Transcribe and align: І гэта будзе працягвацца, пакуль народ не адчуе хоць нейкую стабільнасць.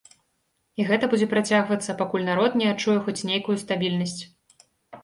І 0.79 0.85
гэта 0.89 1.09
будзе 1.11 1.27
працягвацца, 1.33 1.97
пакуль 2.01 2.27
народ 2.31 2.59
не 2.63 2.73
адчуе 2.73 2.97
хоць 3.07 3.19
нейкую 3.33 3.57
стабільнасць. 3.67 4.19